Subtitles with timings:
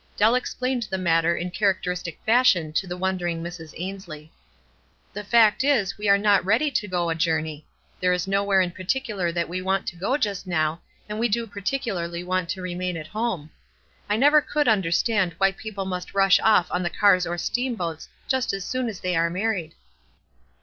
[0.17, 3.75] Dell explained the matter in characteristic fashion to ths wondering Mrs.
[3.79, 4.33] Ainslie.
[5.13, 7.67] "The fact is, we arc not ready to go a jour ney.
[7.99, 11.45] There is nowhere in particular that we want to go just now, and we do
[11.45, 13.51] particularly want to remain at home.
[14.09, 18.09] I never could under stand why people must rush off on the cars or steamboats
[18.27, 19.75] just as soon as they are married.